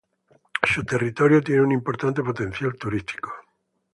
[0.63, 3.31] Su territorio tiene un importante "potencial turístico".